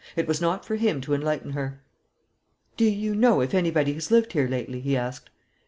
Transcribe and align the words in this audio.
It 0.15 0.27
was 0.27 0.41
not 0.41 0.65
for 0.65 0.77
him 0.77 0.99
to 1.01 1.13
enlighten 1.13 1.51
her. 1.51 1.83
"Do 2.75 2.85
you 2.85 3.13
know 3.13 3.39
if 3.39 3.53
anybody 3.53 3.93
has 3.93 4.09
lived 4.09 4.33
here 4.33 4.47
lately?" 4.47 4.79
he 4.79 4.97
asked. 4.97 5.29